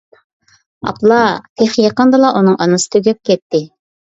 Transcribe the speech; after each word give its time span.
ئاپلا، 0.91 1.17
تېخى 1.61 1.85
يېقىندىلا 1.85 2.33
ئۇنىڭ 2.41 2.59
ئانىسى 2.67 2.91
تۈگەپ 2.97 3.21
كەتتى. 3.31 3.63